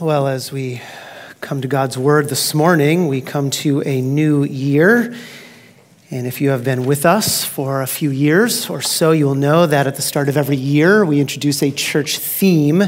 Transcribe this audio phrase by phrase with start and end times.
[0.00, 0.82] Well, as we
[1.40, 5.14] come to God's Word this morning, we come to a new year.
[6.10, 9.36] And if you have been with us for a few years or so, you will
[9.36, 12.82] know that at the start of every year, we introduce a church theme.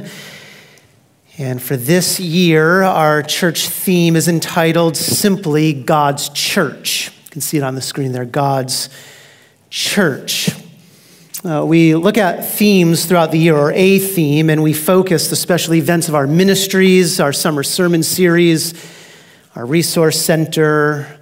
[1.39, 7.13] And for this year, our church theme is entitled simply God's Church.
[7.27, 8.89] You can see it on the screen there God's
[9.71, 10.51] Church.
[11.47, 15.37] Uh, we look at themes throughout the year, or a theme, and we focus the
[15.37, 18.75] special events of our ministries, our summer sermon series,
[19.55, 21.21] our resource center,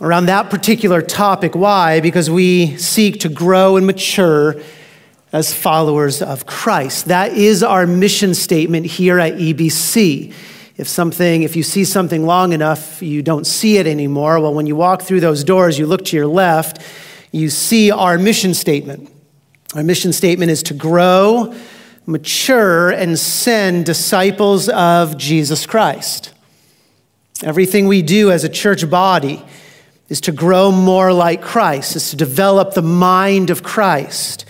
[0.00, 1.56] around that particular topic.
[1.56, 1.98] Why?
[1.98, 4.54] Because we seek to grow and mature
[5.32, 7.06] as followers of Christ.
[7.06, 10.32] That is our mission statement here at EBC.
[10.76, 14.38] If something, if you see something long enough, you don't see it anymore.
[14.38, 16.80] Well, when you walk through those doors, you look to your left
[17.36, 19.10] you see our mission statement.
[19.74, 21.54] Our mission statement is to grow,
[22.06, 26.32] mature, and send disciples of Jesus Christ.
[27.42, 29.44] Everything we do as a church body
[30.08, 34.46] is to grow more like Christ, is to develop the mind of Christ,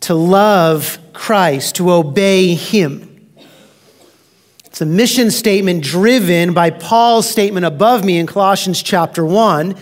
[0.00, 3.28] to love Christ, to obey Him.
[4.66, 9.76] It's a mission statement driven by Paul's statement above me in Colossians chapter 1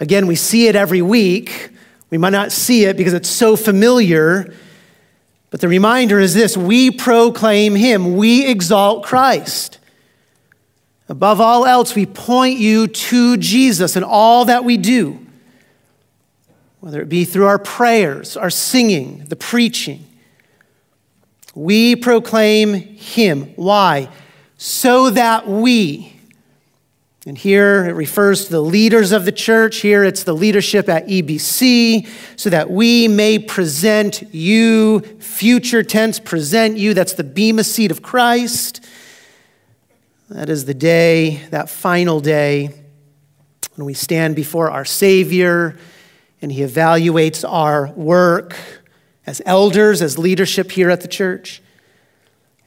[0.00, 1.70] Again, we see it every week.
[2.08, 4.52] We might not see it because it's so familiar.
[5.50, 9.78] But the reminder is this we proclaim Him, we exalt Christ.
[11.08, 15.26] Above all else, we point you to Jesus in all that we do,
[16.78, 20.06] whether it be through our prayers, our singing, the preaching.
[21.52, 23.52] We proclaim Him.
[23.56, 24.08] Why?
[24.56, 26.09] So that we,
[27.26, 29.78] and here it refers to the leaders of the church.
[29.78, 36.78] Here it's the leadership at EBC, so that we may present you, future tense, present
[36.78, 36.94] you.
[36.94, 38.86] That's the Bema seat of Christ.
[40.30, 42.70] That is the day, that final day,
[43.74, 45.76] when we stand before our Savior
[46.40, 48.56] and He evaluates our work
[49.26, 51.60] as elders, as leadership here at the church.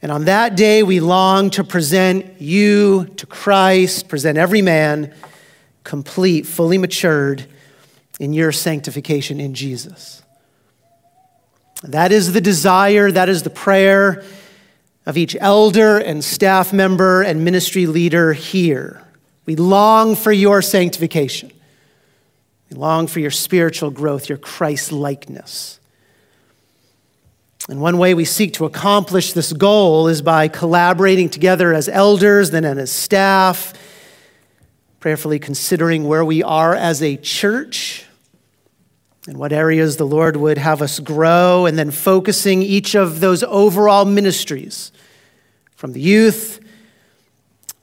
[0.04, 5.14] And on that day, we long to present you to Christ, present every man
[5.82, 7.46] complete, fully matured
[8.20, 10.22] in your sanctification in Jesus.
[11.82, 14.22] That is the desire, that is the prayer
[15.06, 19.02] of each elder and staff member and ministry leader here.
[19.46, 21.50] We long for your sanctification.
[22.68, 25.80] We long for your spiritual growth, your Christ likeness.
[27.68, 32.50] And one way we seek to accomplish this goal is by collaborating together as elders,
[32.50, 33.72] then as staff,
[35.00, 38.04] prayerfully considering where we are as a church
[39.26, 43.42] and what areas the Lord would have us grow, and then focusing each of those
[43.44, 44.92] overall ministries
[45.74, 46.60] from the youth,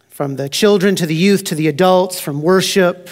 [0.10, 3.10] from the children to the youth to the adults, from worship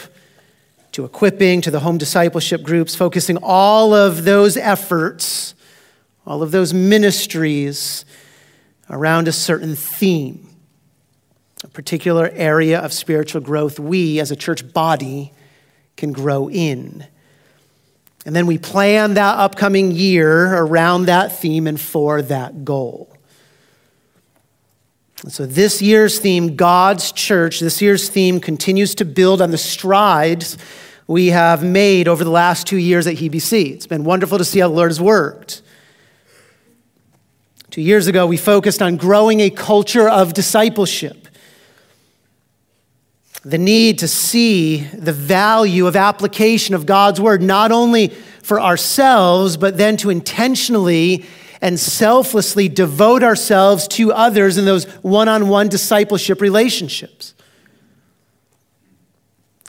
[0.92, 5.56] to equipping to the home discipleship groups, focusing all of those efforts
[6.30, 8.06] all of those ministries
[8.88, 10.48] around a certain theme,
[11.64, 15.34] a particular area of spiritual growth we as a church body
[15.98, 17.04] can grow in.
[18.28, 23.12] And then we plan that upcoming year around that theme and for that goal.
[25.28, 30.58] So, this year's theme, God's church, this year's theme continues to build on the strides
[31.08, 33.74] we have made over the last two years at EBC.
[33.74, 35.62] It's been wonderful to see how the Lord has worked.
[37.80, 41.28] Years ago, we focused on growing a culture of discipleship.
[43.44, 48.10] The need to see the value of application of God's word, not only
[48.44, 51.26] for ourselves, but then to intentionally
[51.62, 57.34] and selflessly devote ourselves to others in those one on one discipleship relationships.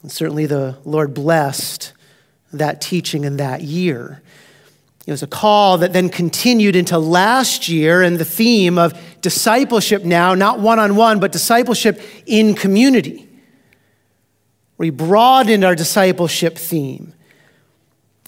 [0.03, 1.93] And certainly the Lord blessed
[2.53, 4.23] that teaching in that year.
[5.11, 10.05] It was a call that then continued into last year and the theme of discipleship
[10.05, 13.29] now, not one on one, but discipleship in community.
[14.79, 17.13] We broadened our discipleship theme.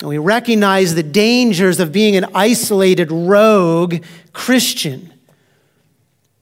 [0.01, 4.03] And we recognize the dangers of being an isolated rogue
[4.33, 5.13] Christian.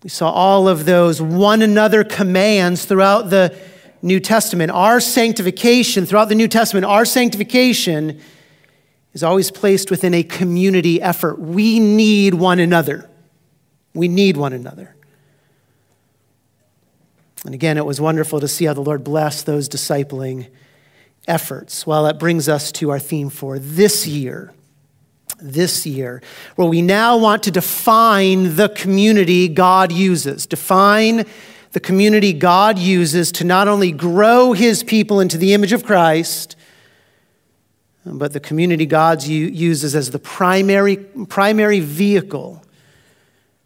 [0.03, 3.55] We saw all of those one another commands throughout the
[4.01, 4.71] New Testament.
[4.71, 8.23] Our sanctification, throughout the New Testament, our sanctification
[9.13, 11.39] is always placed within a community effort.
[11.39, 13.11] We need one another.
[13.95, 14.95] We need one another.
[17.45, 20.49] And again, it was wonderful to see how the Lord blessed those discipling
[21.27, 21.87] efforts.
[21.87, 24.53] Well, that brings us to our theme for this year.
[25.43, 26.23] this year,
[26.57, 30.47] where we now want to define the community God uses.
[30.47, 31.25] Define
[31.73, 36.57] the community God uses to not only grow his people into the image of Christ,
[38.19, 42.63] but the community God uses as the primary, primary vehicle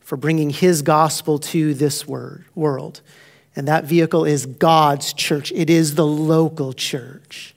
[0.01, 3.01] for bringing his gospel to this word, world.
[3.57, 7.55] And that vehicle is God's church, it is the local church.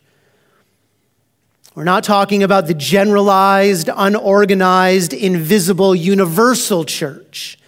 [1.76, 7.60] We're not talking about the generalized, unorganized, invisible, universal church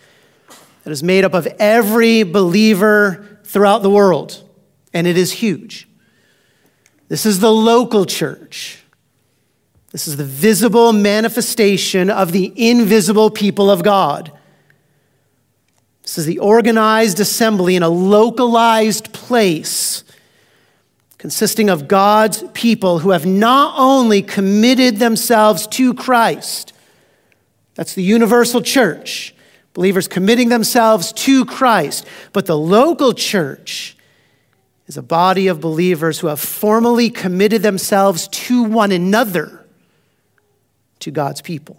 [0.84, 4.44] that is made up of every believer throughout the world,
[4.94, 5.88] and it is huge.
[7.08, 8.79] This is the local church.
[9.92, 14.32] This is the visible manifestation of the invisible people of God.
[16.04, 20.04] This is the organized assembly in a localized place
[21.20, 26.74] consisting of God's people who have not only committed themselves to Christ,
[27.76, 29.36] that's the universal church,
[29.74, 33.98] believers committing themselves to Christ, but the local church
[34.88, 39.59] is a body of believers who have formally committed themselves to one another,
[41.00, 41.78] to God's people.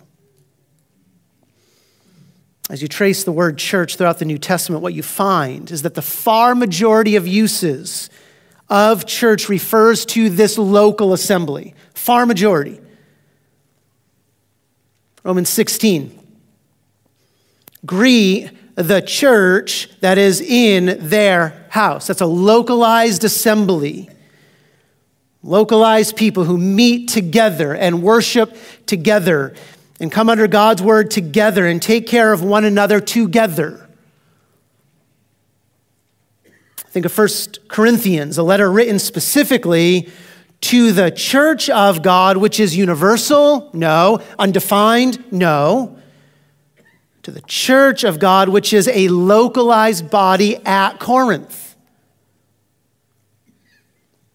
[2.71, 5.95] As you trace the word church throughout the New Testament, what you find is that
[5.95, 8.09] the far majority of uses
[8.69, 11.75] of church refers to this local assembly.
[11.95, 12.81] Far majority.
[15.25, 16.17] Romans 16.
[17.85, 22.07] Greet the church that is in their house.
[22.07, 24.09] That's a localized assembly.
[25.43, 28.57] Localized people who meet together and worship
[28.87, 29.55] together
[29.99, 33.89] and come under God's word together and take care of one another together.
[36.47, 37.29] I Think of 1
[37.69, 40.11] Corinthians, a letter written specifically
[40.63, 43.71] to the church of God, which is universal?
[43.73, 44.21] No.
[44.39, 45.33] Undefined?
[45.33, 45.99] No.
[47.23, 51.70] To the church of God, which is a localized body at Corinth.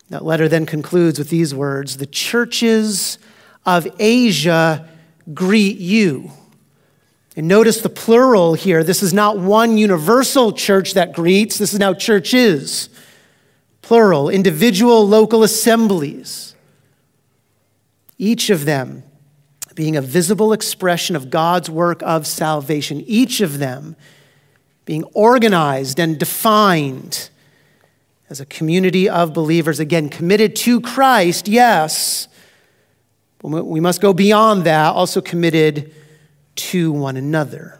[0.10, 3.18] That letter then concludes with these words The churches
[3.66, 4.88] of Asia
[5.34, 6.31] greet you.
[7.36, 8.84] And notice the plural here.
[8.84, 12.90] This is not one universal church that greets, this is now churches.
[13.81, 16.56] Plural, individual local assemblies.
[18.18, 19.04] Each of them
[19.75, 23.01] being a visible expression of God's work of salvation.
[23.06, 23.98] Each of them
[24.86, 27.30] being organized and defined
[28.30, 32.27] as a community of believers, again, committed to Christ, yes,
[33.39, 35.94] but we must go beyond that, also committed
[36.56, 37.80] to one another.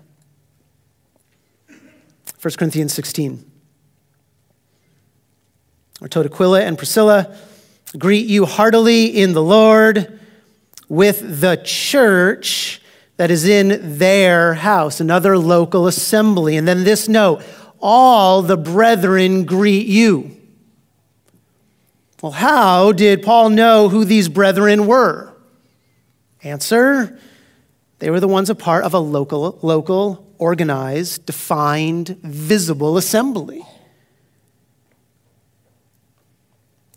[2.42, 3.52] 1 Corinthians 16.
[6.00, 7.36] We're told Aquila and Priscilla
[7.98, 10.20] greet you heartily in the Lord
[10.88, 12.82] with the church
[13.18, 16.58] that is in their house, another local assembly.
[16.58, 17.42] And then this note
[17.80, 20.35] all the brethren greet you.
[22.22, 25.34] Well, how did Paul know who these brethren were?
[26.44, 27.20] Answer
[28.00, 33.66] they were the ones a part of a local, local, organized, defined, visible assembly.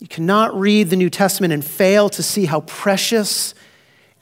[0.00, 3.55] You cannot read the New Testament and fail to see how precious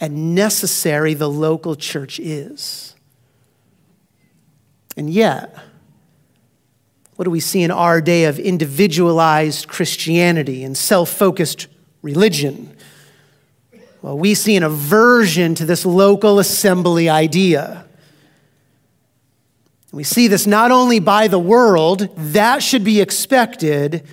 [0.00, 2.94] and necessary the local church is.
[4.96, 5.56] And yet,
[7.16, 11.66] what do we see in our day of individualized Christianity and self focused
[12.02, 12.76] religion?
[14.02, 17.86] Well, we see an aversion to this local assembly idea.
[19.92, 24.06] We see this not only by the world, that should be expected,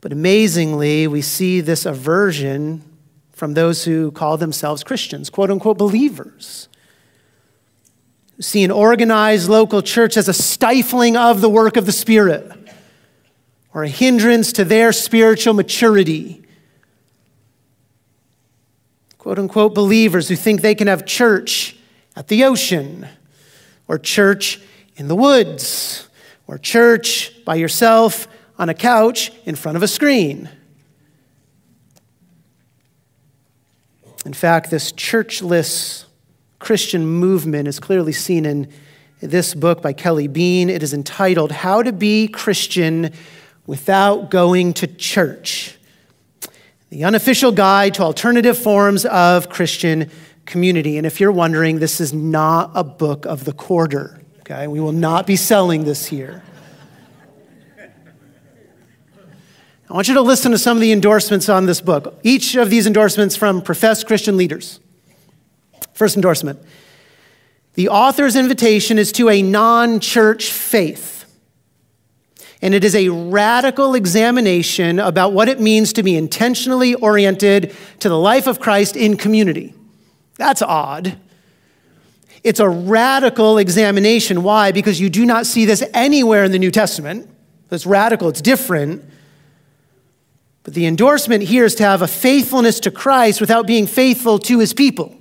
[0.00, 2.82] but amazingly, we see this aversion
[3.32, 6.68] from those who call themselves Christians, quote unquote believers.
[8.44, 12.52] See an organized local church as a stifling of the work of the Spirit
[13.72, 16.44] or a hindrance to their spiritual maturity
[19.16, 21.74] quote unquote believers who think they can have church
[22.14, 23.08] at the ocean,
[23.88, 24.60] or church
[24.96, 26.06] in the woods,
[26.46, 30.50] or church by yourself on a couch in front of a screen.
[34.26, 36.04] In fact, this churchless
[36.64, 38.68] Christian movement is clearly seen in
[39.20, 40.68] this book by Kelly Bean.
[40.70, 43.12] It is entitled How to Be Christian
[43.66, 45.78] Without Going to Church
[46.94, 50.08] the unofficial guide to alternative forms of Christian
[50.46, 50.96] community.
[50.96, 54.68] And if you're wondering, this is not a book of the quarter, okay?
[54.68, 56.44] We will not be selling this here.
[59.90, 62.20] I want you to listen to some of the endorsements on this book.
[62.22, 64.78] Each of these endorsements from professed Christian leaders.
[65.94, 66.60] First endorsement.
[67.74, 71.12] The author's invitation is to a non church faith.
[72.62, 78.08] And it is a radical examination about what it means to be intentionally oriented to
[78.08, 79.74] the life of Christ in community.
[80.36, 81.18] That's odd.
[82.42, 84.42] It's a radical examination.
[84.42, 84.72] Why?
[84.72, 87.28] Because you do not see this anywhere in the New Testament.
[87.70, 89.04] It's radical, it's different.
[90.62, 94.58] But the endorsement here is to have a faithfulness to Christ without being faithful to
[94.58, 95.14] his people.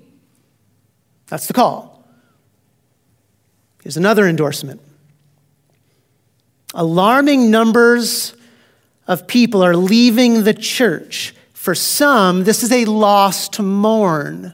[1.27, 2.05] That's the call.
[3.81, 4.81] Here's another endorsement.
[6.73, 8.33] Alarming numbers
[9.07, 11.35] of people are leaving the church.
[11.53, 14.53] For some, this is a loss to mourn.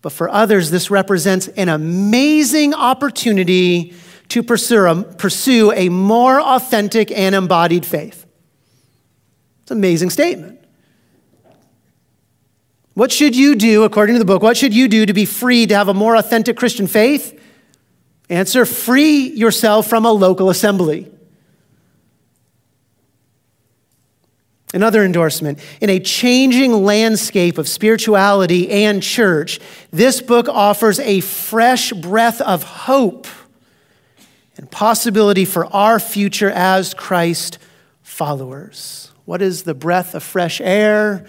[0.00, 3.94] But for others, this represents an amazing opportunity
[4.28, 8.26] to pursue a, pursue a more authentic and embodied faith.
[9.62, 10.61] It's an amazing statement.
[12.94, 15.66] What should you do, according to the book, what should you do to be free
[15.66, 17.38] to have a more authentic Christian faith?
[18.28, 21.10] Answer free yourself from a local assembly.
[24.74, 25.58] Another endorsement.
[25.80, 32.62] In a changing landscape of spirituality and church, this book offers a fresh breath of
[32.62, 33.26] hope
[34.56, 37.58] and possibility for our future as Christ
[38.02, 39.10] followers.
[39.24, 41.26] What is the breath of fresh air?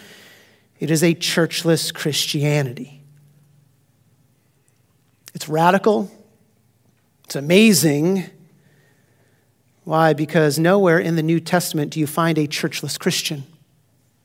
[0.83, 2.99] It is a churchless Christianity.
[5.33, 6.11] It's radical,
[7.23, 8.25] it's amazing,
[9.85, 10.11] why?
[10.11, 13.45] Because nowhere in the New Testament do you find a churchless Christian.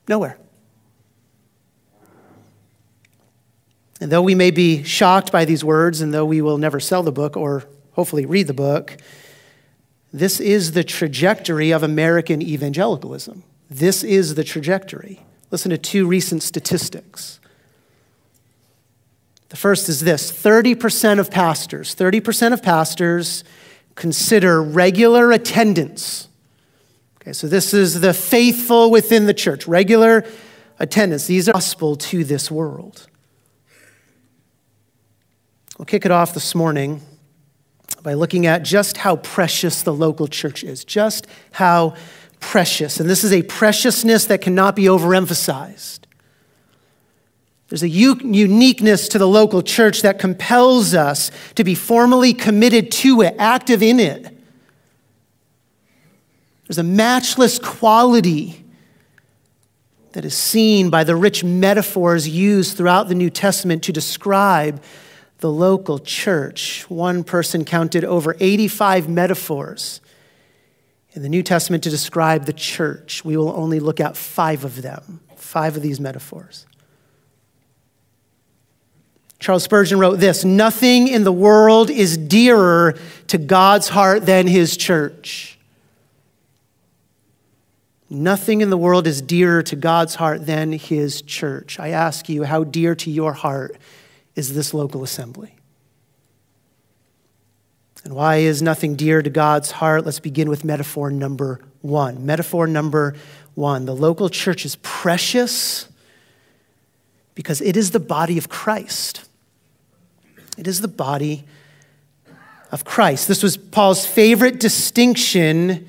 [0.09, 0.37] Nowhere.
[4.01, 7.03] And though we may be shocked by these words, and though we will never sell
[7.03, 7.63] the book or
[7.93, 8.97] hopefully read the book,
[10.11, 13.43] this is the trajectory of American evangelicalism.
[13.69, 15.21] This is the trajectory.
[15.51, 17.39] Listen to two recent statistics.
[19.49, 23.43] The first is this 30% of pastors, 30% of pastors
[23.95, 26.27] consider regular attendance.
[27.21, 30.23] Okay, so this is the faithful within the church, regular
[30.77, 31.27] attendance.
[31.27, 33.07] These are gospel to this world.
[35.77, 37.01] We'll kick it off this morning
[38.03, 41.95] by looking at just how precious the local church is, just how
[42.39, 42.99] precious.
[42.99, 45.99] And this is a preciousness that cannot be overemphasized.
[47.69, 53.21] There's a uniqueness to the local church that compels us to be formally committed to
[53.21, 54.35] it, active in it.
[56.67, 58.65] There's a matchless quality
[60.13, 64.81] that is seen by the rich metaphors used throughout the New Testament to describe
[65.37, 66.89] the local church.
[66.89, 70.01] One person counted over 85 metaphors
[71.13, 73.25] in the New Testament to describe the church.
[73.25, 76.65] We will only look at five of them, five of these metaphors.
[79.39, 82.97] Charles Spurgeon wrote this Nothing in the world is dearer
[83.27, 85.57] to God's heart than his church.
[88.09, 91.79] Nothing in the world is dearer to God's heart than his church.
[91.79, 93.77] I ask you, how dear to your heart
[94.35, 95.58] is this local assembly?
[98.09, 100.03] And why is nothing dear to God's heart?
[100.03, 102.25] Let's begin with metaphor number one.
[102.25, 103.13] Metaphor number
[103.53, 105.87] one the local church is precious
[107.35, 109.29] because it is the body of Christ.
[110.57, 111.45] It is the body
[112.71, 113.27] of Christ.
[113.27, 115.87] This was Paul's favorite distinction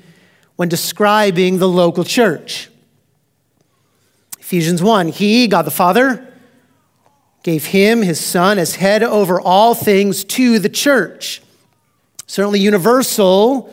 [0.57, 2.69] when describing the local church.
[4.39, 6.31] Ephesians 1 He, God the Father,
[7.41, 11.41] gave him, his Son, as head over all things to the church.
[12.31, 13.69] Certainly universal.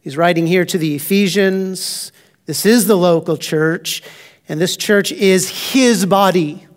[0.00, 2.12] He's writing here to the Ephesians.
[2.44, 4.00] This is the local church,
[4.48, 6.68] and this church is his body,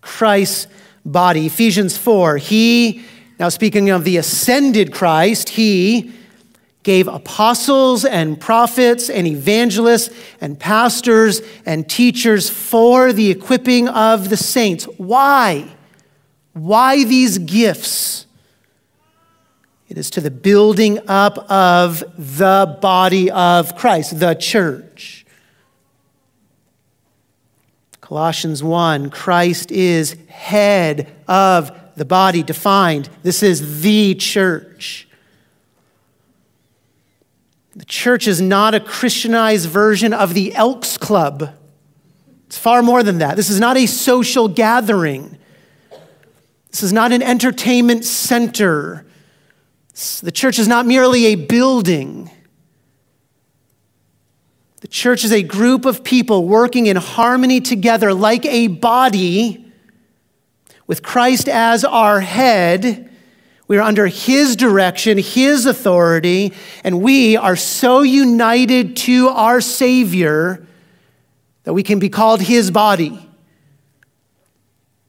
[0.00, 0.68] Christ's
[1.04, 1.46] body.
[1.46, 3.02] Ephesians 4, he,
[3.40, 6.12] now speaking of the ascended Christ, he
[6.84, 14.36] gave apostles and prophets and evangelists and pastors and teachers for the equipping of the
[14.36, 14.84] saints.
[14.96, 15.74] Why?
[16.52, 18.26] Why these gifts?
[19.94, 25.24] It is to the building up of the body of Christ, the church.
[28.00, 33.08] Colossians 1 Christ is head of the body, defined.
[33.22, 35.06] This is the church.
[37.76, 41.54] The church is not a Christianized version of the Elks Club.
[42.48, 43.36] It's far more than that.
[43.36, 45.38] This is not a social gathering.
[46.72, 49.06] This is not an entertainment center.
[49.94, 52.30] The church is not merely a building.
[54.80, 59.64] The church is a group of people working in harmony together like a body
[60.86, 63.10] with Christ as our head,
[63.66, 70.66] we are under His direction, His authority, and we are so united to our Savior
[71.62, 73.23] that we can be called His body.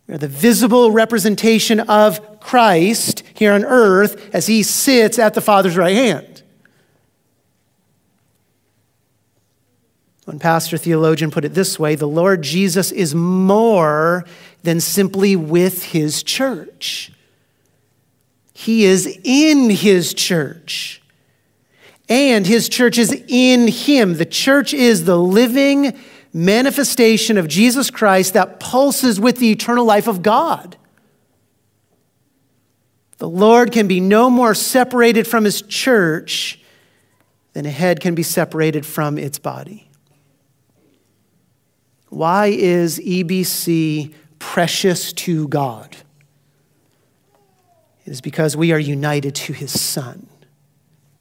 [0.07, 5.41] We are the visible representation of Christ here on earth as He sits at the
[5.41, 6.43] Father's right hand.
[10.25, 14.25] One pastor theologian put it this way the Lord Jesus is more
[14.63, 17.11] than simply with His church.
[18.57, 21.01] He is in his church.
[22.07, 24.15] And his church is in him.
[24.15, 25.99] The church is the living
[26.35, 30.75] manifestation of Jesus Christ that pulses with the eternal life of God.
[33.19, 36.59] The Lord can be no more separated from his church
[37.53, 39.87] than a head can be separated from its body.
[42.09, 45.95] Why is EBC precious to God?
[48.05, 50.27] It is because we are united to his Son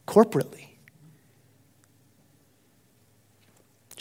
[0.08, 0.63] corporately.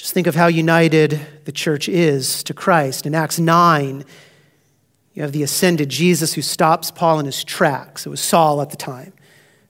[0.04, 3.06] Just think of how united the church is to Christ.
[3.06, 4.04] In Acts 9,
[5.14, 8.06] you have the ascended Jesus who stops Paul in his tracks.
[8.06, 9.14] It was Saul at the time,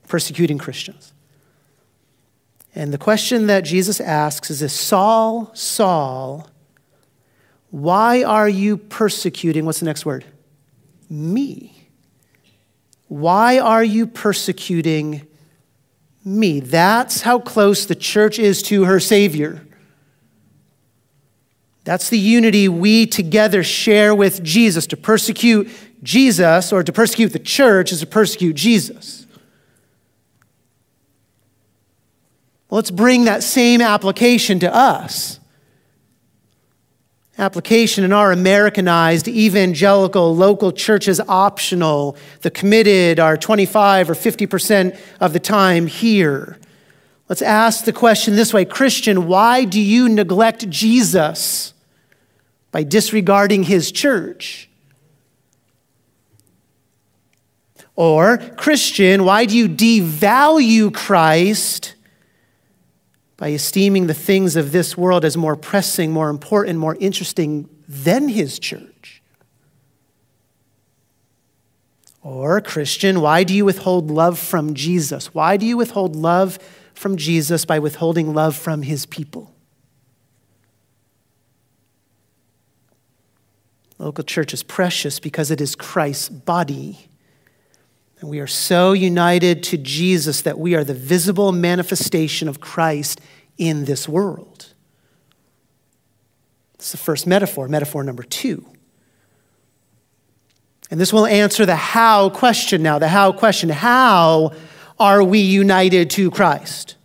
[0.08, 1.14] persecuting Christians.
[2.74, 6.50] And the question that Jesus asks is this Saul, Saul,
[7.70, 9.66] why are you persecuting?
[9.66, 10.26] What's the next word?
[11.12, 11.90] Me.
[13.08, 15.28] Why are you persecuting
[16.26, 16.60] me?
[16.60, 19.62] That's how close the church is to her Savior.
[21.84, 24.88] That's the unity we together share with Jesus.
[24.88, 25.70] To persecute
[26.02, 29.28] Jesus or to persecute the church is to persecute Jesus.
[32.70, 35.40] Well, let's bring that same application to us
[37.38, 42.16] application in our Americanized evangelical local churches optional.
[42.42, 46.58] The committed are 25 or 50% of the time here.
[47.30, 51.74] Let's ask the question this way Christian, why do you neglect Jesus
[52.72, 54.70] by disregarding his church?
[57.96, 61.94] Or, Christian, why do you devalue Christ
[63.38, 68.30] by esteeming the things of this world as more pressing, more important, more interesting than
[68.30, 69.22] his church?
[72.24, 75.34] Or, Christian, why do you withhold love from Jesus?
[75.34, 76.58] Why do you withhold love
[76.94, 79.54] from Jesus by withholding love from his people?
[84.00, 87.08] Local church is precious because it is Christ's body.
[88.20, 93.22] And we are so united to Jesus that we are the visible manifestation of Christ
[93.58, 94.74] in this world.
[96.76, 98.66] It's the first metaphor, metaphor number two.
[100.92, 103.00] And this will answer the how question now.
[103.00, 104.52] The how question How
[105.00, 106.96] are we united to Christ?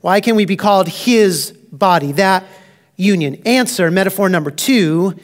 [0.00, 2.12] Why can we be called his body?
[2.12, 2.44] That
[2.96, 3.36] union.
[3.46, 5.16] Answer, metaphor number two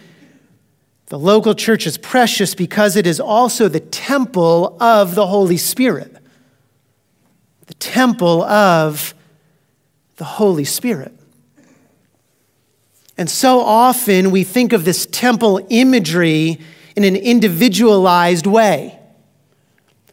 [1.08, 6.14] the local church is precious because it is also the temple of the Holy Spirit.
[7.66, 9.14] The temple of
[10.16, 11.18] the Holy Spirit.
[13.16, 16.60] And so often we think of this temple imagery
[16.94, 18.98] in an individualized way.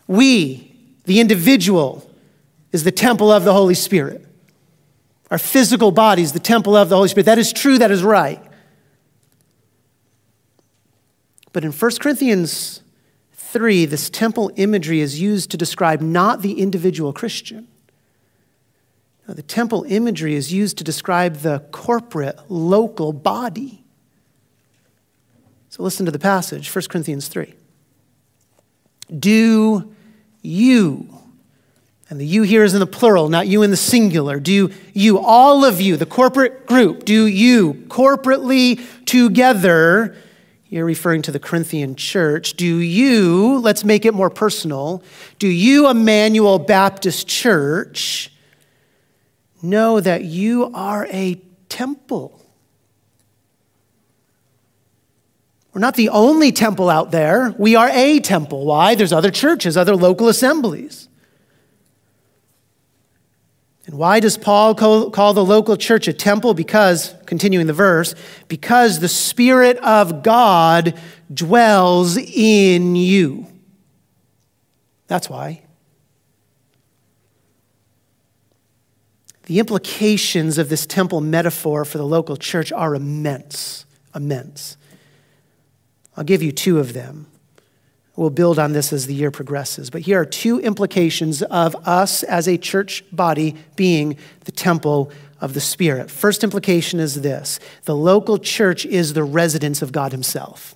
[0.07, 0.64] We,
[1.05, 2.09] the individual,
[2.75, 4.25] is the temple of the Holy Spirit.
[5.31, 7.25] Our physical bodies, the temple of the Holy Spirit.
[7.25, 8.43] That is true, that is right.
[11.53, 12.81] But in 1 Corinthians
[13.31, 17.69] 3, this temple imagery is used to describe not the individual Christian.
[19.25, 23.85] the temple imagery is used to describe the corporate, local body.
[25.69, 27.55] So listen to the passage, 1 Corinthians 3.
[29.17, 29.94] Do
[30.45, 31.07] you,
[32.09, 34.39] and the you here is in the plural, not you in the singular.
[34.39, 40.15] Do you, all of you, the corporate group, do you corporately together
[40.75, 42.55] you're referring to the Corinthian church.
[42.55, 45.03] Do you, let's make it more personal,
[45.39, 48.31] do you, Emmanuel Baptist Church,
[49.61, 52.44] know that you are a temple?
[55.75, 57.53] We're not the only temple out there.
[57.57, 58.65] We are a temple.
[58.65, 58.95] Why?
[58.95, 61.09] There's other churches, other local assemblies.
[63.85, 66.53] And why does Paul call the local church a temple?
[66.53, 68.15] Because, continuing the verse,
[68.47, 70.97] because the Spirit of God
[71.33, 73.45] dwells in you.
[75.07, 75.61] That's why.
[79.43, 83.85] The implications of this temple metaphor for the local church are immense,
[84.15, 84.77] immense.
[86.17, 87.27] I'll give you two of them.
[88.15, 89.89] We'll build on this as the year progresses.
[89.89, 95.53] But here are two implications of us as a church body being the temple of
[95.53, 96.09] the Spirit.
[96.09, 100.75] First implication is this the local church is the residence of God Himself.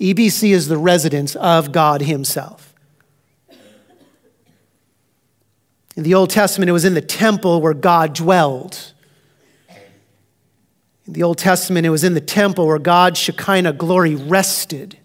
[0.00, 2.74] EBC is the residence of God Himself.
[5.94, 8.94] In the Old Testament, it was in the temple where God dwelled.
[11.06, 14.98] In the Old Testament, it was in the temple where God's Shekinah glory rested.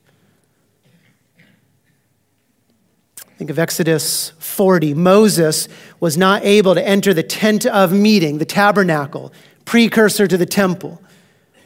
[3.37, 4.93] Think of Exodus 40.
[4.95, 5.67] Moses
[5.99, 9.31] was not able to enter the tent of meeting, the tabernacle,
[9.65, 11.01] precursor to the temple.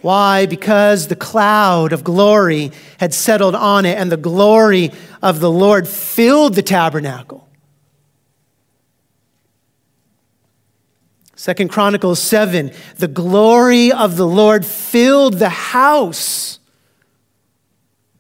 [0.02, 0.46] Why?
[0.46, 4.92] Because the cloud of glory had settled on it, and the glory
[5.22, 7.48] of the Lord filled the tabernacle.
[11.42, 16.60] Second Chronicles 7 the glory of the Lord filled the house.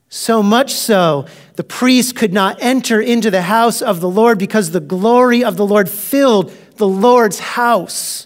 [0.09, 4.71] So much so, the priest could not enter into the house of the Lord because
[4.71, 8.25] the glory of the Lord filled the Lord's house.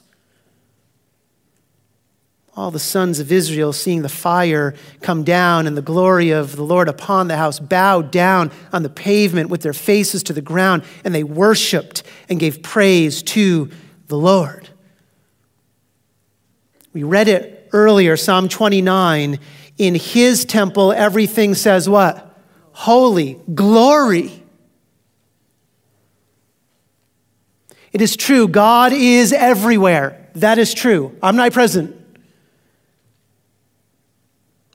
[2.55, 6.63] All the sons of Israel, seeing the fire come down and the glory of the
[6.63, 10.85] Lord upon the house, bowed down on the pavement with their faces to the ground,
[11.03, 13.69] and they worshiped and gave praise to
[14.07, 14.69] the Lord.
[16.95, 19.37] We read it earlier, Psalm 29
[19.77, 22.39] in his temple, everything says what?
[22.71, 24.41] Holy, glory.
[27.91, 30.29] It is true, God is everywhere.
[30.35, 31.93] That is true, omnipresent.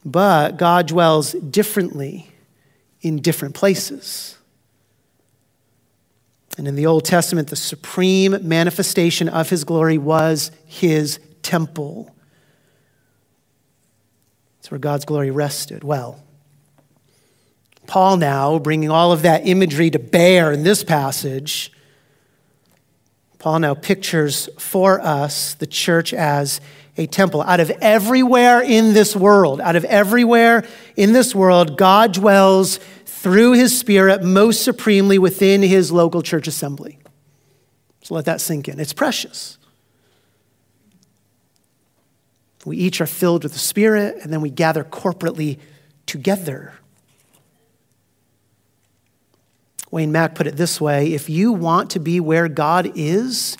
[0.04, 2.30] But God dwells differently
[3.00, 4.36] in different places.
[6.58, 12.14] And in the Old Testament, the supreme manifestation of his glory was his temple
[14.60, 15.82] It's where God's glory rested.
[15.82, 16.22] Well,
[17.86, 21.72] Paul now, bringing all of that imagery to bear in this passage,
[23.38, 26.60] Paul now pictures for us the church as
[26.96, 27.42] a temple.
[27.42, 33.52] Out of everywhere in this world, out of everywhere in this world, God dwells through
[33.52, 36.98] his Spirit most supremely within his local church assembly.
[38.02, 38.78] So let that sink in.
[38.78, 39.58] It's precious.
[42.64, 45.58] We each are filled with the Spirit, and then we gather corporately
[46.06, 46.74] together.
[49.90, 53.56] Wayne Mack put it this way if you want to be where God is,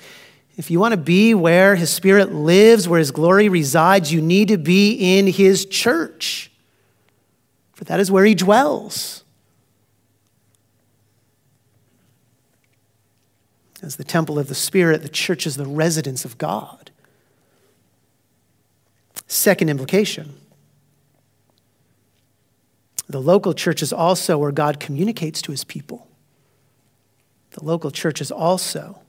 [0.55, 4.49] if you want to be where His Spirit lives, where His glory resides, you need
[4.49, 6.51] to be in His church,
[7.73, 9.23] for that is where He dwells.
[13.81, 16.90] As the temple of the Spirit, the church is the residence of God.
[19.31, 20.35] Second implication
[23.07, 26.07] the local church is also where God communicates to his people.
[27.51, 28.99] The local church is also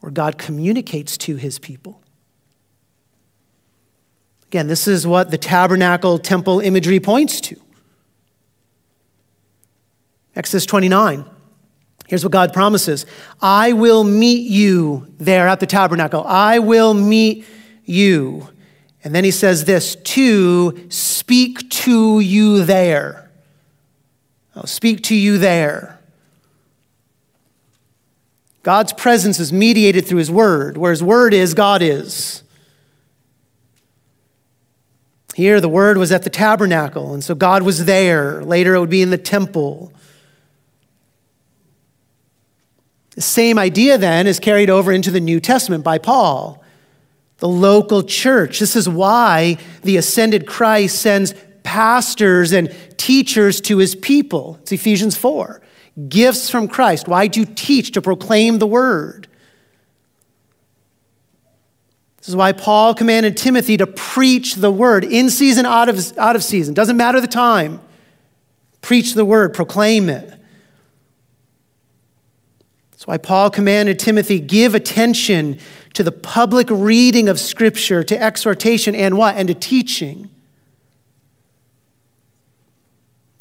[0.00, 2.02] where God communicates to his people.
[4.48, 7.60] Again, this is what the tabernacle temple imagery points to.
[10.34, 11.24] Exodus 29.
[12.06, 13.06] Here's what God promises
[13.40, 16.22] I will meet you there at the tabernacle.
[16.24, 17.46] I will meet
[17.86, 18.48] you.
[19.04, 23.30] And then he says this to speak to you there.
[24.54, 26.00] I'll speak to you there.
[28.62, 30.76] God's presence is mediated through his word.
[30.76, 32.42] Where his word is, God is.
[35.36, 38.42] Here, the word was at the tabernacle, and so God was there.
[38.42, 39.92] Later, it would be in the temple.
[43.10, 46.64] The same idea then is carried over into the New Testament by Paul
[47.38, 48.58] the local church.
[48.58, 54.58] This is why the ascended Christ sends pastors and teachers to his people.
[54.62, 55.60] It's Ephesians 4.
[56.08, 57.08] Gifts from Christ.
[57.08, 57.92] Why do you teach?
[57.92, 59.28] To proclaim the word.
[62.18, 66.34] This is why Paul commanded Timothy to preach the word in season, out of, out
[66.34, 66.74] of season.
[66.74, 67.80] Doesn't matter the time.
[68.80, 70.28] Preach the word, proclaim it.
[72.90, 75.58] That's why Paul commanded Timothy give attention
[75.96, 79.34] to the public reading of Scripture, to exhortation, and what?
[79.36, 80.28] And to teaching.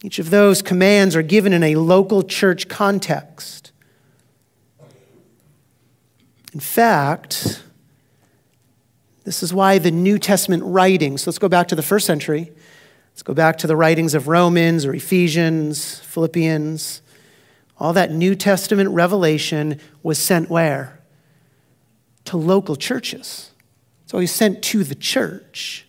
[0.02, 3.74] Each of those commands are given in a local church context.
[6.54, 7.62] In fact,
[9.26, 12.54] this is why the New Testament writings, let's go back to the first century.
[13.12, 17.02] Let's go back to the writings of Romans or Ephesians, Philippians.
[17.82, 21.02] All that New Testament revelation was sent where?
[22.26, 23.52] To local churches.
[24.04, 25.88] It's always sent to the church.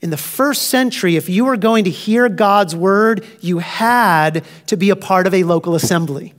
[0.00, 4.76] In the first century, if you were going to hear God's word, you had to
[4.76, 6.34] be a part of a local assembly.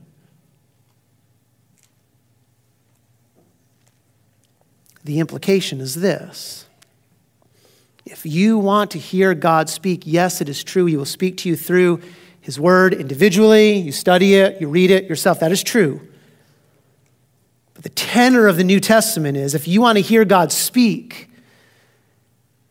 [5.04, 6.66] The implication is this
[8.06, 10.86] if you want to hear God speak, yes, it is true.
[10.86, 12.02] He will speak to you through
[12.42, 13.74] His Word individually.
[13.74, 15.40] You study it, you read it yourself.
[15.42, 16.02] That is true.
[17.82, 21.30] The tenor of the New Testament is if you want to hear God speak,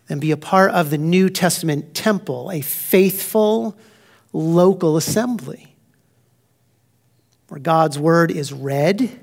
[0.07, 3.77] then be a part of the New Testament temple, a faithful
[4.33, 5.75] local assembly
[7.49, 9.19] where God's Word is read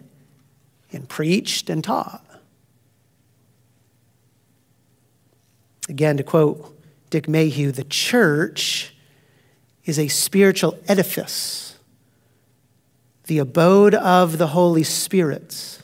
[0.92, 2.24] and preached and taught.
[5.90, 6.72] Again, to quote
[7.10, 8.94] Dick Mayhue, the church
[9.86, 11.65] is a spiritual edifice,
[13.28, 15.82] the abode of the Holy Spirit,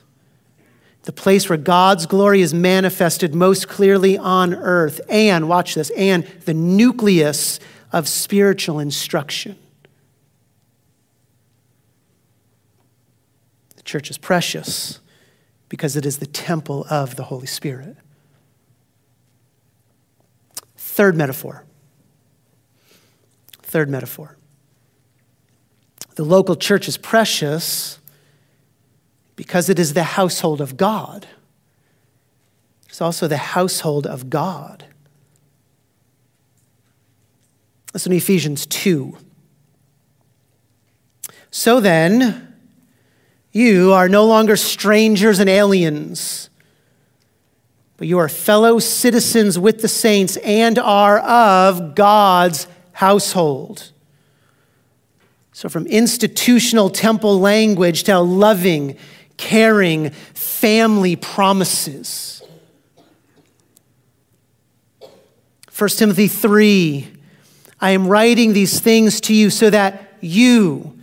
[1.04, 6.24] the place where God's glory is manifested most clearly on earth, and, watch this, and
[6.46, 7.60] the nucleus
[7.92, 9.58] of spiritual instruction.
[13.76, 15.00] The church is precious
[15.70, 17.98] because it is the temple of the Holy Spirit.
[20.78, 21.64] Third metaphor.
[23.64, 24.38] Third metaphor.
[26.16, 28.00] The local church is precious
[29.36, 31.28] because it is the household of God.
[32.90, 34.86] It's also the household of God.
[37.94, 39.18] Listen to Ephesians 2.
[41.50, 42.56] So then,
[43.52, 46.50] you are no longer strangers and aliens
[48.02, 53.92] but you are fellow citizens with the saints and are of God's household.
[55.62, 58.98] So, from institutional temple language to loving,
[59.38, 62.42] caring family promises.
[65.78, 67.14] 1 Timothy 3
[67.80, 71.00] I am writing these things to you so that you,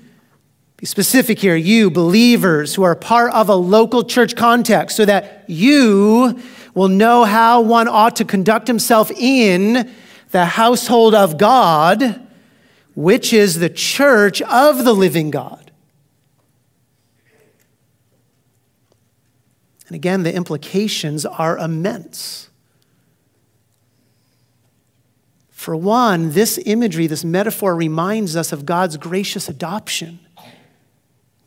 [0.76, 5.44] be specific here, you believers who are part of a local church context, so that
[5.46, 6.42] you
[6.74, 9.88] will know how one ought to conduct himself in
[10.32, 12.24] the household of God,
[12.98, 15.70] which is the church of the living God.
[19.86, 22.50] And again, the implications are immense.
[25.50, 30.18] For one, this imagery, this metaphor reminds us of God's gracious adoption.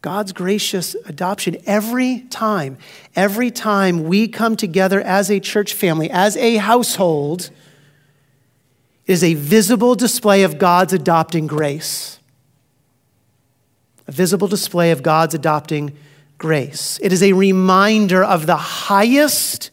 [0.02, 2.78] God's gracious adoption every time,
[3.14, 7.50] every time we come together as a church family, as a household,
[9.12, 12.20] is a visible display of God's adopting grace.
[14.08, 15.96] A visible display of God's adopting
[16.38, 17.00] grace.
[17.04, 19.70] It is a reminder of the highest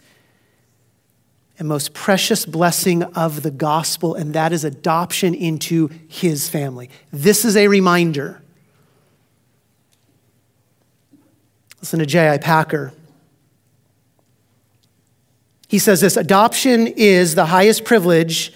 [1.58, 6.88] and most precious blessing of the gospel, and that is adoption into his family.
[7.12, 8.42] This is a reminder.
[11.80, 12.38] Listen to J.I.
[12.38, 12.92] Packer.
[15.68, 18.52] He says this adoption is the highest privilege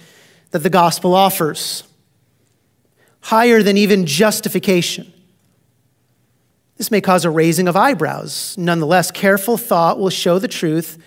[0.52, 1.82] that the gospel offers,
[3.20, 5.12] higher than even justification.
[6.76, 8.56] This may cause a raising of eyebrows.
[8.58, 10.98] Nonetheless, careful thought will show the truth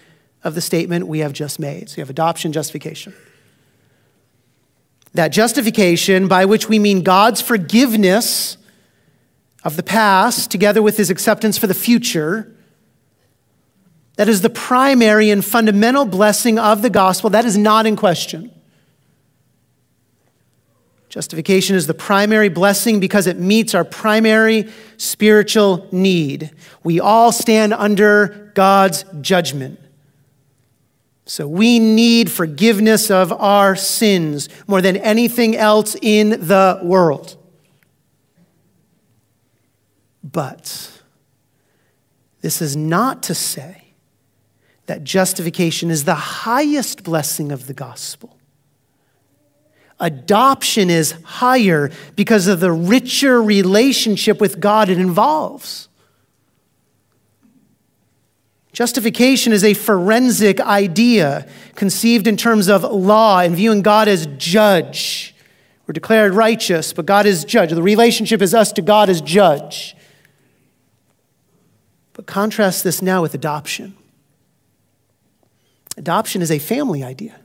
[0.44, 1.90] of the statement we have just made.
[1.90, 3.14] So you have adoption, justification.
[5.14, 8.58] That justification, by which we mean God's forgiveness
[9.64, 12.56] of the past together with his acceptance for the future.
[14.18, 17.32] That is the primary and fundamental blessing of the gospel.
[17.32, 18.52] That is not in question.
[21.16, 26.52] Justification is the primary blessing because it meets our primary spiritual need.
[26.84, 29.80] We all stand under God's judgment.
[31.26, 37.38] So we need forgiveness of our sins more than anything else in the world.
[40.22, 41.02] But
[42.42, 43.94] this is not to say
[44.88, 48.38] that justification is the highest blessing of the gospel.
[50.00, 55.88] Adoption is higher because of the richer relationship with God it involves.
[58.74, 65.34] Justification is a forensic idea conceived in terms of law and viewing God as judge.
[65.88, 67.70] We're declared righteous, but God is judge.
[67.70, 69.96] The relationship is us to God as judge.
[72.12, 73.96] But contrast this now with adoption.
[75.96, 77.40] Adoption is a family idea,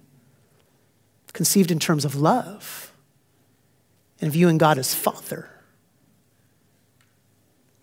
[1.33, 2.93] conceived in terms of love
[4.21, 5.49] and viewing God as Father.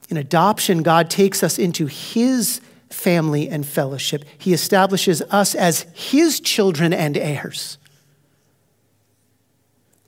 [0.09, 4.23] In adoption, God takes us into His family and fellowship.
[4.37, 7.77] He establishes us as His children and heirs.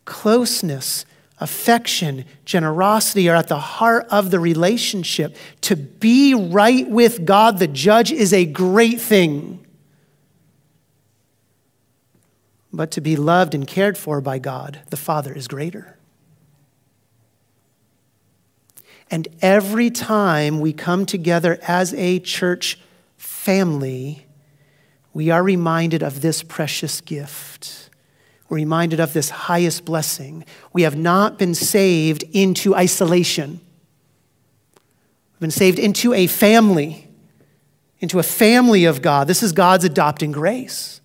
[0.10, 1.06] closeness,
[1.40, 5.38] affection, generosity are at the heart of the relationship.
[5.62, 9.66] To be right with God, the judge, is a great thing.
[12.72, 15.98] But to be loved and cared for by God, the Father, is greater.
[19.12, 22.80] And every time we come together as a church
[23.18, 24.28] family,
[25.14, 27.90] we are reminded of this precious gift.
[28.48, 30.46] We're reminded of this highest blessing.
[30.74, 33.62] We have not been saved into isolation.
[35.34, 37.08] We've been saved into a family,
[38.00, 39.28] into a family of God.
[39.28, 41.02] This is God's adopting grace.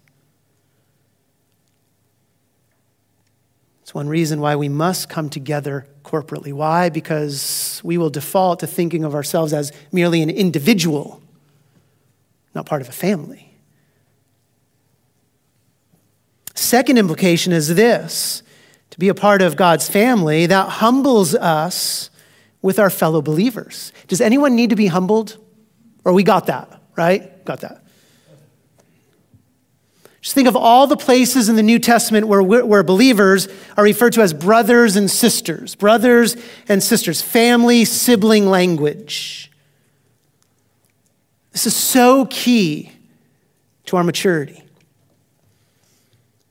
[3.95, 6.53] It's one reason why we must come together corporately.
[6.53, 6.89] Why?
[6.89, 11.23] Because we will default to thinking of ourselves as merely an individual,
[12.57, 13.55] not part of a family.
[16.57, 18.43] Second implication is this
[18.91, 22.11] to be a part of God's family, that humbles us
[22.63, 23.93] with our fellow believers.
[24.09, 25.37] Does anyone need to be humbled?
[26.05, 27.45] Or we got that, right?
[27.45, 27.84] Got that.
[30.25, 34.15] Just think of all the places in the New Testament where, where believers are referred
[34.15, 36.35] to as brothers and sisters, brothers
[36.67, 39.53] and sisters, family, sibling language.
[41.53, 42.91] This is so key
[43.85, 44.65] to our maturity.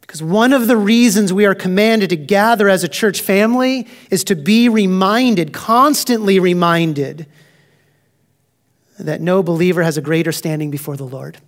[0.01, 4.23] Because one of the reasons we are commanded to gather as a church family is
[4.25, 7.25] to be reminded, constantly reminded,
[8.99, 11.39] that no believer has a greater standing before the Lord.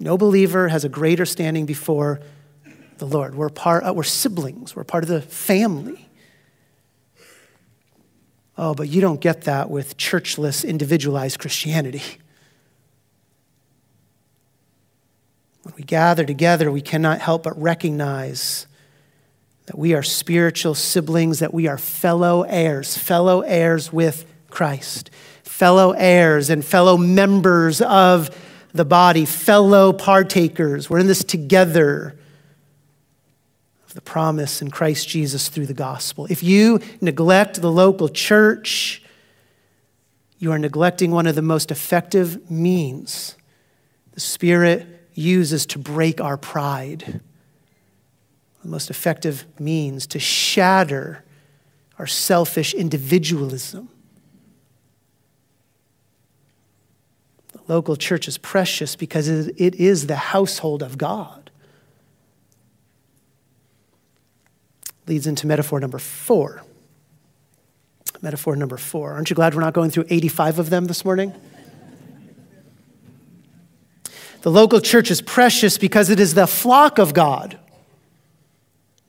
[0.00, 2.20] No believer has a greater standing before
[2.98, 3.34] the Lord.
[3.34, 6.08] We're, part, uh, we're siblings, we're part of the family.
[8.56, 12.02] Oh, but you don't get that with churchless, individualized Christianity.
[15.62, 18.66] When we gather together, we cannot help but recognize
[19.66, 25.10] that we are spiritual siblings, that we are fellow heirs, fellow heirs with Christ,
[25.42, 28.30] fellow heirs and fellow members of
[28.72, 30.88] the body, fellow partakers.
[30.90, 32.18] We're in this together
[33.86, 36.26] of the promise in Christ Jesus through the gospel.
[36.28, 39.02] If you neglect the local church,
[40.38, 43.34] you are neglecting one of the most effective means
[44.12, 47.20] the Spirit uses to break our pride.
[48.62, 51.24] The most effective means to shatter
[51.98, 53.88] our selfish individualism.
[57.68, 61.50] Local church is precious because it is the household of God.
[65.06, 66.62] Leads into metaphor number four.
[68.20, 69.12] Metaphor number four.
[69.12, 71.32] Aren't you glad we're not going through 85 of them this morning?
[74.42, 77.58] The local church is precious because it is the flock of God.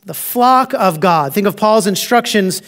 [0.05, 1.33] The flock of God.
[1.33, 2.61] Think of Paul's instructions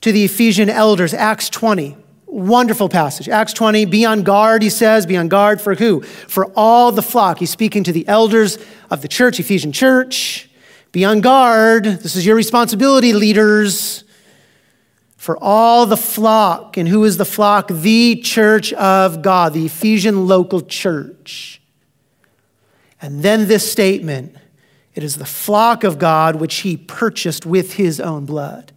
[0.00, 1.96] to the Ephesian elders, Acts 20.
[2.26, 3.28] Wonderful passage.
[3.28, 5.06] Acts 20, be on guard, he says.
[5.06, 6.02] Be on guard for who?
[6.02, 7.38] For all the flock.
[7.38, 8.58] He's speaking to the elders
[8.90, 10.50] of the church, Ephesian church.
[10.90, 11.84] Be on guard.
[11.84, 14.02] This is your responsibility, leaders.
[15.16, 16.76] For all the flock.
[16.76, 17.68] And who is the flock?
[17.68, 21.62] The church of God, the Ephesian local church.
[23.00, 24.36] And then this statement
[24.94, 28.72] it is the flock of God which he purchased with his own blood.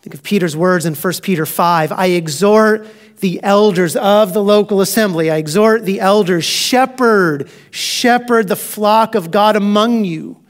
[0.00, 2.86] Think of Peter's words in 1 Peter 5 I exhort
[3.18, 5.30] the elders of the local assembly.
[5.30, 10.40] I exhort the elders, shepherd, shepherd the flock of God among you.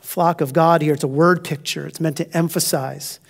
[0.00, 1.86] Flock of God here, it's a word picture.
[1.86, 3.20] It's meant to emphasize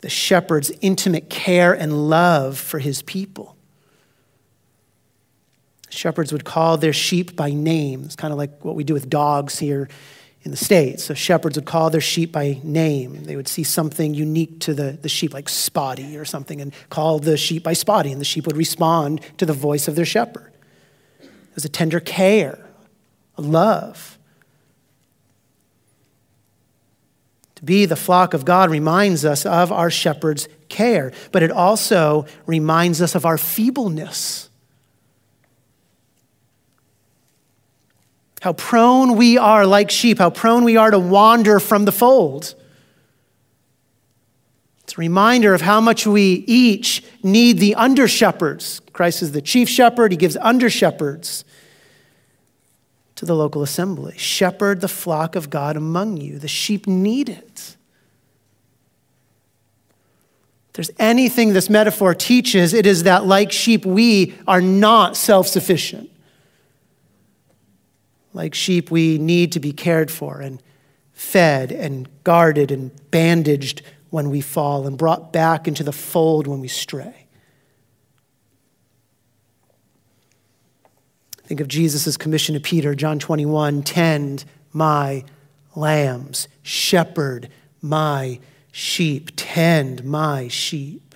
[0.00, 3.56] the shepherd's intimate care and love for his people.
[5.90, 8.04] Shepherds would call their sheep by name.
[8.04, 9.88] It's kind of like what we do with dogs here
[10.42, 11.04] in the States.
[11.04, 13.24] So shepherds would call their sheep by name.
[13.24, 17.18] They would see something unique to the, the sheep, like Spotty or something, and call
[17.18, 20.52] the sheep by Spotty, and the sheep would respond to the voice of their shepherd.
[21.20, 22.64] It was a tender care,
[23.36, 24.18] a love.
[27.56, 32.26] To be the flock of God reminds us of our shepherd's care, but it also
[32.46, 34.49] reminds us of our feebleness.
[38.40, 42.54] How prone we are, like sheep, how prone we are to wander from the fold.
[44.82, 48.80] It's a reminder of how much we each need the under shepherds.
[48.92, 51.44] Christ is the chief shepherd, he gives under shepherds
[53.14, 54.16] to the local assembly.
[54.16, 56.38] Shepherd the flock of God among you.
[56.38, 57.76] The sheep need it.
[60.70, 65.46] If there's anything this metaphor teaches, it is that, like sheep, we are not self
[65.46, 66.10] sufficient.
[68.32, 70.62] Like sheep, we need to be cared for and
[71.12, 76.60] fed and guarded and bandaged when we fall and brought back into the fold when
[76.60, 77.26] we stray.
[81.44, 85.24] Think of Jesus' commission to Peter, John 21 tend my
[85.74, 87.48] lambs, shepherd
[87.82, 88.38] my
[88.70, 91.09] sheep, tend my sheep.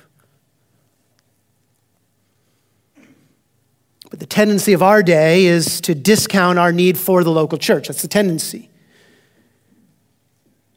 [4.14, 7.88] But the tendency of our day is to discount our need for the local church.
[7.88, 8.70] That's the tendency.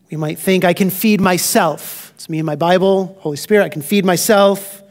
[0.10, 2.14] We might think, I can feed myself.
[2.16, 4.82] It's me and my Bible, Holy Spirit, I can feed myself.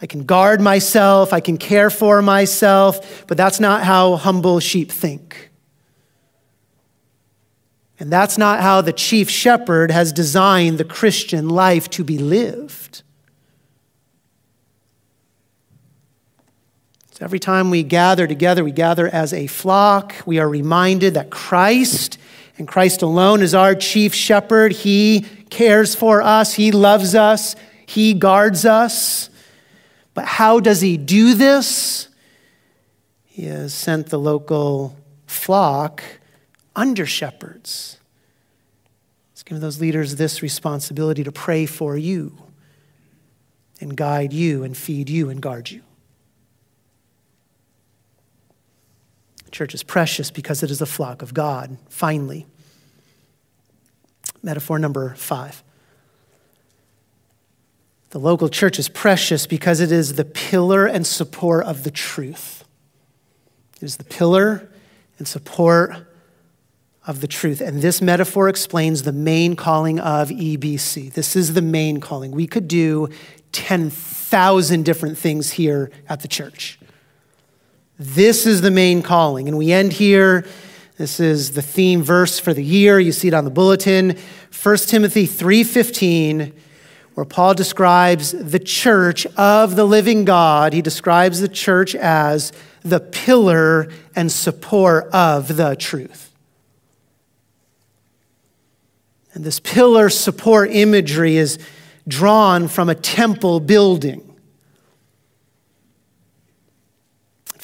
[0.00, 1.32] I can guard myself.
[1.32, 3.26] I can care for myself.
[3.26, 5.50] But that's not how humble sheep think.
[7.98, 13.02] And that's not how the chief shepherd has designed the Christian life to be lived.
[17.14, 20.16] So every time we gather together, we gather as a flock.
[20.26, 22.18] We are reminded that Christ
[22.58, 24.72] and Christ alone is our chief shepherd.
[24.72, 27.54] He cares for us, He loves us,
[27.86, 29.30] He guards us.
[30.12, 32.08] But how does He do this?
[33.26, 34.96] He has sent the local
[35.28, 36.02] flock
[36.74, 38.00] under shepherds.
[39.34, 42.36] He's given those leaders this responsibility to pray for you
[43.80, 45.82] and guide you and feed you and guard you.
[49.54, 51.78] Church is precious because it is a flock of God.
[51.88, 52.46] Finally,
[54.42, 55.62] metaphor number five.
[58.10, 62.64] The local church is precious because it is the pillar and support of the truth.
[63.76, 64.68] It is the pillar
[65.18, 65.94] and support
[67.06, 67.60] of the truth.
[67.60, 71.12] And this metaphor explains the main calling of EBC.
[71.12, 72.30] This is the main calling.
[72.32, 73.08] We could do
[73.52, 76.78] 10,000 different things here at the church.
[77.98, 79.48] This is the main calling.
[79.48, 80.44] And we end here.
[80.96, 82.98] This is the theme verse for the year.
[82.98, 84.16] You see it on the bulletin.
[84.50, 86.52] 1 Timothy 3:15
[87.14, 90.72] where Paul describes the church of the living God.
[90.72, 96.32] He describes the church as the pillar and support of the truth.
[99.32, 101.58] And this pillar support imagery is
[102.06, 104.33] drawn from a temple building.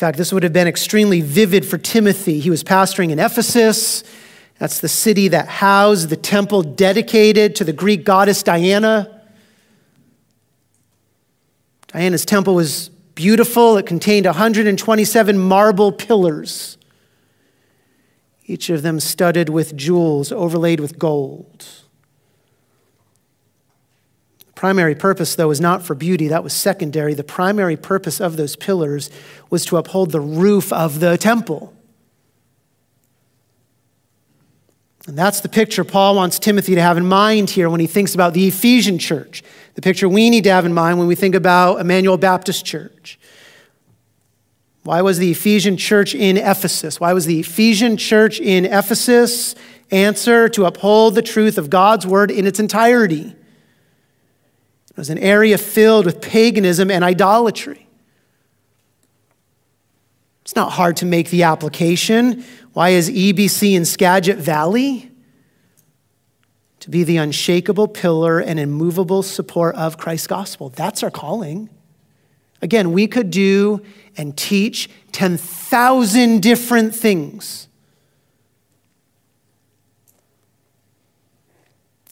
[0.00, 2.40] Fact, this would have been extremely vivid for Timothy.
[2.40, 4.02] He was pastoring in Ephesus.
[4.58, 9.20] That's the city that housed the temple dedicated to the Greek goddess Diana.
[11.88, 13.76] Diana's temple was beautiful.
[13.76, 16.78] It contained 127 marble pillars,
[18.46, 21.66] each of them studded with jewels overlaid with gold.
[24.60, 27.14] Primary purpose, though, was not for beauty, that was secondary.
[27.14, 29.08] The primary purpose of those pillars
[29.48, 31.72] was to uphold the roof of the temple.
[35.06, 38.14] And that's the picture Paul wants Timothy to have in mind here when he thinks
[38.14, 39.42] about the Ephesian church.
[39.76, 43.18] The picture we need to have in mind when we think about Emmanuel Baptist Church.
[44.82, 47.00] Why was the Ephesian church in Ephesus?
[47.00, 49.54] Why was the Ephesian church in Ephesus?
[49.90, 53.36] Answer to uphold the truth of God's word in its entirety.
[55.00, 57.86] Was an area filled with paganism and idolatry.
[60.42, 62.44] It's not hard to make the application.
[62.74, 65.10] Why is EBC in Skagit Valley?
[66.80, 70.68] To be the unshakable pillar and immovable support of Christ's gospel.
[70.68, 71.70] That's our calling.
[72.60, 73.80] Again, we could do
[74.18, 77.68] and teach 10,000 different things.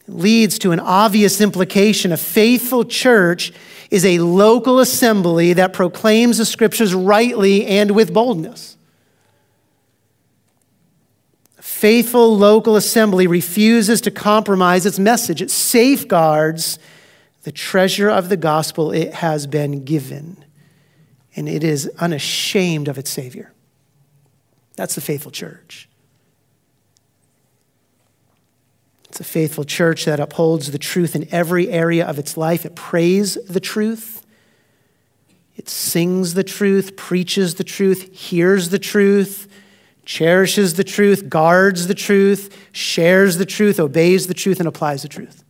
[0.09, 2.13] Leads to an obvious implication.
[2.13, 3.53] A faithful church
[3.91, 8.77] is a local assembly that proclaims the scriptures rightly and with boldness.
[11.59, 16.79] A faithful local assembly refuses to compromise its message, it safeguards
[17.43, 20.45] the treasure of the gospel it has been given,
[21.35, 23.53] and it is unashamed of its Savior.
[24.77, 25.88] That's the faithful church.
[29.09, 32.67] It's a faithful church that upholds the truth in every area of its life.
[32.67, 34.25] It prays the truth,
[35.57, 39.49] it sings the truth, preaches the truth, hears the truth,
[40.05, 45.09] cherishes the truth, guards the truth, shares the truth, obeys the truth, and applies the
[45.09, 45.43] truth.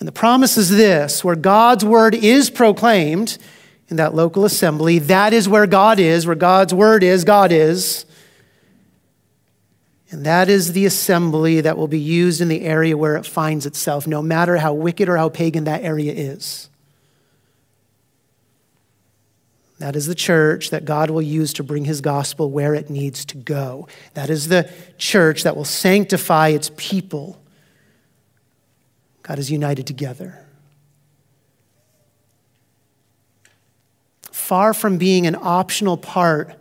[0.00, 3.38] And the promise is this where God's word is proclaimed
[3.88, 8.06] in that local assembly, that is where God is, where God's word is, God is.
[10.10, 13.64] And that is the assembly that will be used in the area where it finds
[13.64, 16.68] itself, no matter how wicked or how pagan that area is.
[19.78, 23.24] That is the church that God will use to bring his gospel where it needs
[23.26, 23.88] to go.
[24.12, 27.40] That is the church that will sanctify its people.
[29.22, 30.44] God is united together.
[34.32, 36.60] Far from being an optional part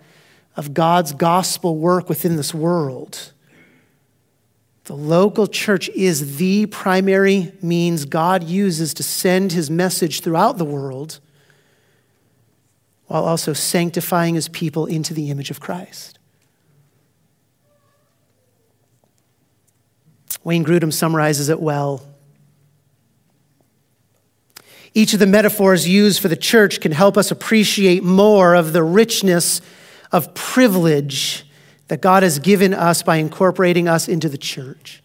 [0.55, 3.33] of God's gospel work within this world,
[4.89, 10.65] the local church is the primary means God uses to send his message throughout the
[10.65, 11.19] world
[13.05, 16.17] while also sanctifying his people into the image of Christ.
[20.43, 22.01] Wayne Grudem summarizes it well.
[24.95, 28.81] Each of the metaphors used for the church can help us appreciate more of the
[28.81, 29.61] richness
[30.11, 31.45] of privilege
[31.89, 35.03] that God has given us by incorporating us into the church.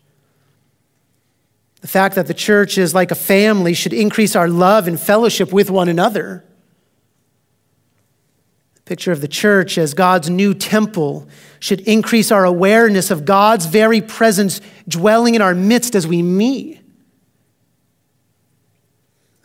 [1.81, 5.53] The fact that the church is like a family should increase our love and fellowship
[5.53, 6.45] with one another
[8.75, 11.27] The picture of the church as God's new temple
[11.59, 16.81] should increase our awareness of God's very presence dwelling in our midst as we meet.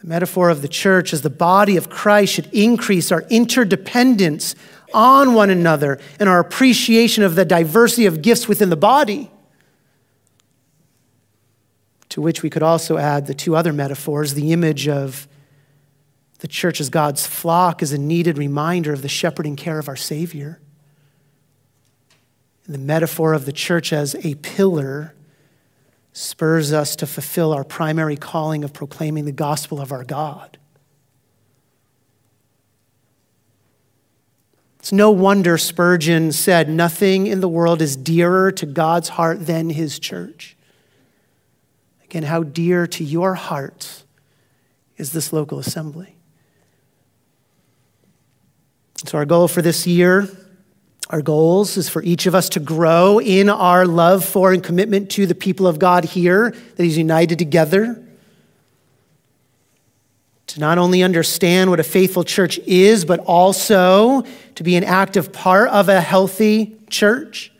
[0.01, 4.55] The metaphor of the church as the body of Christ should increase our interdependence
[4.93, 9.31] on one another and our appreciation of the diversity of gifts within the body.
[12.09, 15.27] To which we could also add the two other metaphors the image of
[16.39, 19.95] the church as God's flock is a needed reminder of the shepherding care of our
[19.95, 20.59] Savior.
[22.65, 25.15] And the metaphor of the church as a pillar
[26.13, 30.58] spurs us to fulfill our primary calling of proclaiming the gospel of our God.
[34.89, 39.69] It's no wonder Spurgeon said, Nothing in the world is dearer to God's heart than
[39.69, 40.57] his church.
[42.05, 44.03] Again, how dear to your heart
[44.97, 46.15] is this local assembly?
[49.05, 50.27] So, our goal for this year,
[51.11, 55.11] our goals is for each of us to grow in our love for and commitment
[55.11, 58.03] to the people of God here, that He's united together.
[60.49, 64.23] To not only understand what a faithful church is, but also
[64.55, 67.51] to be an active part of a healthy church.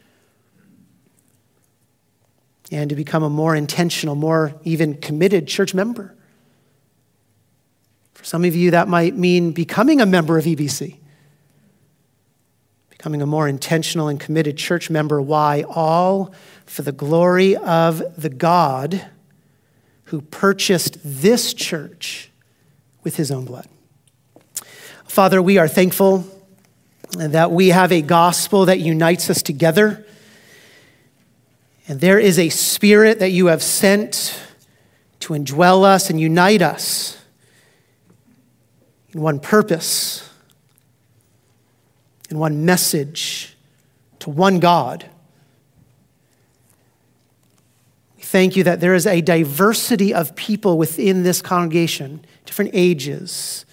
[2.72, 6.16] And to become a more intentional, more even committed church member.
[8.14, 11.00] For some of you, that might mean becoming a member of EBC
[13.00, 15.22] becoming a more intentional and committed church member.
[15.22, 15.64] Why?
[15.70, 16.34] All
[16.66, 19.06] for the glory of the God
[20.06, 22.29] who purchased this church
[23.04, 23.68] with his own blood.
[25.06, 26.26] Father, we are thankful
[27.18, 30.06] that we have a gospel that unites us together.
[31.88, 34.40] And there is a spirit that you have sent
[35.22, 37.18] to indwell us and unite us
[39.12, 40.30] in one purpose
[42.30, 43.58] in one message
[44.20, 45.06] to one God.
[48.18, 53.66] We thank you that there is a diversity of people within this congregation, different ages,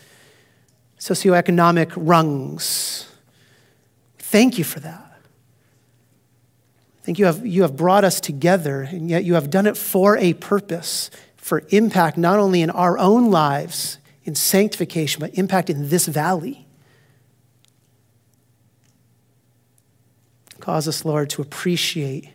[0.98, 3.06] socioeconomic rungs.
[4.18, 5.20] Thank you for that.
[6.98, 9.76] I think you have, you have brought us together, and yet you have done it
[9.76, 15.68] for a purpose, for impact not only in our own lives, in sanctification, but impact
[15.68, 16.66] in this valley.
[20.60, 22.30] Cause us, Lord, to appreciate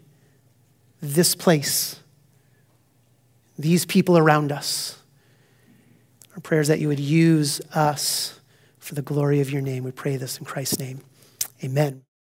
[1.01, 2.00] this place,
[3.61, 4.97] these people around us.
[6.33, 8.39] Our prayers that you would use us
[8.79, 9.83] for the glory of your name.
[9.83, 11.01] We pray this in Christ's name.
[11.63, 12.03] Amen.